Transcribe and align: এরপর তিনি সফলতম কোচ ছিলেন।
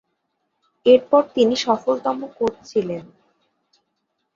এরপর 0.85 1.21
তিনি 1.35 1.55
সফলতম 1.65 2.17
কোচ 2.37 2.53
ছিলেন। 2.69 3.03